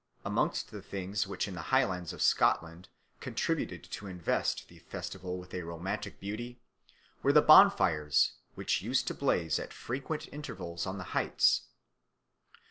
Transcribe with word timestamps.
Amongst 0.25 0.71
the 0.71 0.81
things 0.81 1.27
which 1.27 1.47
in 1.47 1.53
the 1.53 1.69
Highlands 1.69 2.11
of 2.11 2.23
Scotland 2.23 2.89
contributed 3.19 3.83
to 3.91 4.07
invest 4.07 4.67
the 4.67 4.79
festival 4.79 5.37
with 5.37 5.53
a 5.53 5.61
romantic 5.61 6.19
beauty 6.19 6.59
were 7.21 7.31
the 7.31 7.39
bonfires 7.43 8.31
which 8.55 8.81
used 8.81 9.05
to 9.09 9.13
blaze 9.13 9.59
at 9.59 9.71
frequent 9.71 10.27
intervals 10.33 10.87
on 10.87 10.97
the 10.97 11.03
heights. 11.13 11.67